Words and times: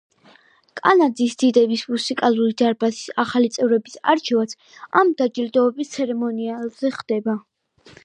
კანადის 0.79 1.35
დიდების 1.43 1.83
მუსიკალური 1.91 2.57
დარბაზის 2.63 3.13
ახალი 3.25 3.53
წევრების 3.59 4.01
არჩევაც 4.15 4.59
ამ 5.03 5.15
დაჯილდოების 5.23 5.97
ცერემონიალზე 5.99 6.97
ხდება. 7.01 7.43